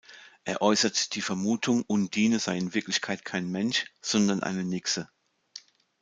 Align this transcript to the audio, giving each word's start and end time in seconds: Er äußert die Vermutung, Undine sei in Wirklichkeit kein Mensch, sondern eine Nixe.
Er 0.45 0.63
äußert 0.63 1.13
die 1.13 1.21
Vermutung, 1.21 1.83
Undine 1.85 2.39
sei 2.39 2.57
in 2.57 2.73
Wirklichkeit 2.73 3.23
kein 3.23 3.47
Mensch, 3.51 3.85
sondern 4.01 4.41
eine 4.41 4.63
Nixe. 4.63 5.07